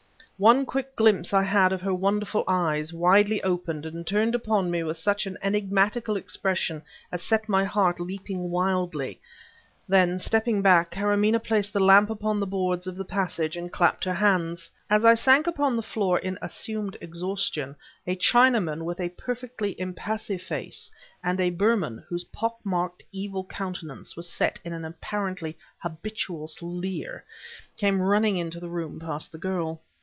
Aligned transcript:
One 0.41 0.65
quick 0.65 0.95
glimpse 0.95 1.35
I 1.35 1.43
had 1.43 1.71
of 1.71 1.83
her 1.83 1.93
wonderful 1.93 2.43
eyes, 2.47 2.91
widely 2.91 3.43
opened 3.43 3.85
and 3.85 4.07
turned 4.07 4.33
upon 4.33 4.71
me 4.71 4.81
with 4.81 4.97
such 4.97 5.27
an 5.27 5.37
enigmatical 5.43 6.15
expression 6.17 6.81
as 7.11 7.21
set 7.21 7.47
my 7.47 7.63
heart 7.63 7.99
leaping 7.99 8.49
wildly 8.49 9.21
then, 9.87 10.17
stepping 10.17 10.63
back, 10.63 10.89
Karamaneh 10.89 11.37
placed 11.43 11.73
the 11.73 11.79
lamp 11.79 12.09
upon 12.09 12.39
the 12.39 12.47
boards 12.47 12.87
of 12.87 12.95
the 12.97 13.05
passage 13.05 13.55
and 13.55 13.71
clapped 13.71 14.03
her 14.03 14.15
hands. 14.15 14.71
As 14.89 15.05
I 15.05 15.13
sank 15.13 15.45
upon 15.45 15.75
the 15.75 15.83
floor 15.83 16.17
in 16.17 16.39
assumed 16.41 16.97
exhaustion, 17.01 17.75
a 18.07 18.15
Chinaman 18.15 18.81
with 18.81 18.99
a 18.99 19.09
perfectly 19.09 19.79
impassive 19.79 20.41
face, 20.41 20.91
and 21.23 21.39
a 21.39 21.51
Burman, 21.51 22.03
whose 22.09 22.23
pock 22.23 22.57
marked, 22.63 23.03
evil 23.11 23.43
countenance 23.45 24.15
was 24.15 24.27
set 24.27 24.59
in 24.65 24.73
an 24.73 24.85
apparently 24.85 25.55
habitual 25.77 26.49
leer, 26.61 27.23
came 27.77 28.01
running 28.01 28.37
into 28.37 28.59
the 28.59 28.69
room 28.69 28.99
past 28.99 29.31
the 29.31 29.37
girl. 29.37 29.79